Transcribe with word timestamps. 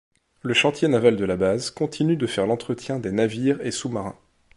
Le 0.41 0.55
chantier 0.55 0.87
naval 0.87 1.15
de 1.15 1.25
la 1.25 1.37
base 1.37 1.69
continue 1.69 2.15
de 2.15 2.25
faire 2.25 2.47
l'entretien 2.47 2.97
des 2.97 3.11
navires 3.11 3.61
et 3.61 3.69
sous-marins. 3.69 4.17